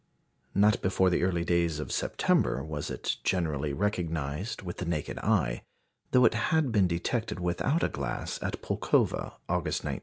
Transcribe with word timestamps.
Not 0.55 0.81
before 0.81 1.11
the 1.11 1.21
early 1.21 1.45
days 1.45 1.79
of 1.79 1.91
September 1.91 2.63
was 2.63 2.89
it 2.89 3.17
generally 3.23 3.71
recognised 3.71 4.63
with 4.63 4.77
the 4.77 4.85
naked 4.85 5.19
eye, 5.19 5.61
though 6.09 6.25
it 6.25 6.33
had 6.49 6.71
been 6.71 6.87
detected 6.87 7.39
without 7.39 7.83
a 7.83 7.87
glass 7.87 8.41
at 8.41 8.63
Pulkowa, 8.63 9.33
August 9.47 9.83
19. 9.83 9.99